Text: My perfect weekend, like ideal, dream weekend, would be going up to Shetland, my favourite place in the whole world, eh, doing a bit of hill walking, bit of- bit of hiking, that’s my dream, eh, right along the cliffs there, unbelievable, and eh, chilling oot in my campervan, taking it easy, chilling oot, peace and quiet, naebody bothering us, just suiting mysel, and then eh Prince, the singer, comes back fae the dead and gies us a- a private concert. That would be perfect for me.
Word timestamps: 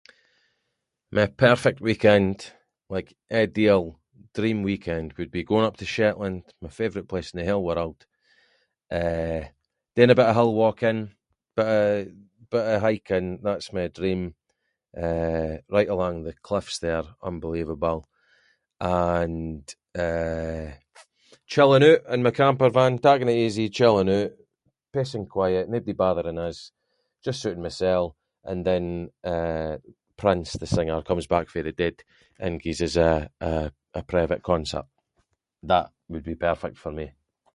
My 1.17 1.25
perfect 1.45 1.79
weekend, 1.89 2.35
like 2.95 3.07
ideal, 3.43 3.83
dream 4.37 4.59
weekend, 4.71 5.07
would 5.17 5.31
be 5.37 5.43
going 5.49 5.65
up 5.69 5.77
to 5.77 5.85
Shetland, 5.95 6.41
my 6.65 6.69
favourite 6.79 7.07
place 7.11 7.29
in 7.31 7.37
the 7.39 7.45
whole 7.49 7.63
world, 7.69 7.97
eh, 9.01 9.41
doing 9.95 10.09
a 10.09 10.15
bit 10.19 10.25
of 10.29 10.35
hill 10.37 10.53
walking, 10.63 10.99
bit 11.57 11.65
of- 11.65 12.13
bit 12.51 12.71
of 12.75 12.81
hiking, 12.87 13.27
that’s 13.45 13.73
my 13.75 13.85
dream, 13.97 14.21
eh, 15.03 15.55
right 15.75 15.89
along 15.93 16.15
the 16.23 16.33
cliffs 16.47 16.77
there, 16.85 17.03
unbelievable, 17.29 17.99
and 19.07 19.63
eh, 20.05 20.67
chilling 21.51 21.83
oot 21.89 22.01
in 22.13 22.23
my 22.25 22.31
campervan, 22.41 22.93
taking 23.07 23.27
it 23.27 23.33
easy, 23.45 23.65
chilling 23.77 24.07
oot, 24.19 24.33
peace 24.93 25.13
and 25.17 25.29
quiet, 25.35 25.65
naebody 25.69 25.95
bothering 26.03 26.37
us, 26.49 26.57
just 27.25 27.39
suiting 27.41 27.63
mysel, 27.65 28.05
and 28.49 28.59
then 28.67 28.85
eh 29.33 29.73
Prince, 30.21 30.51
the 30.63 30.67
singer, 30.75 30.99
comes 31.09 31.25
back 31.33 31.45
fae 31.51 31.63
the 31.65 31.71
dead 31.81 31.97
and 32.43 32.61
gies 32.63 32.79
us 32.87 32.95
a- 33.09 33.27
a 33.41 34.01
private 34.13 34.41
concert. 34.49 34.85
That 35.71 35.87
would 36.11 36.23
be 36.31 36.35
perfect 36.47 36.77
for 36.81 36.91
me. 36.99 37.07